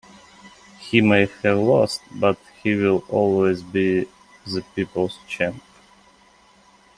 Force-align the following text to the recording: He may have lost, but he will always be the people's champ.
He 0.79 0.99
may 0.99 1.27
have 1.43 1.59
lost, 1.59 2.01
but 2.09 2.39
he 2.63 2.73
will 2.73 3.03
always 3.07 3.61
be 3.61 4.07
the 4.51 4.65
people's 4.75 5.19
champ. 5.27 5.61